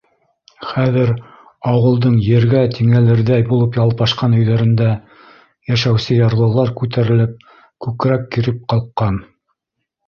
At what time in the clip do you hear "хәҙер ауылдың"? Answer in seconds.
0.69-2.15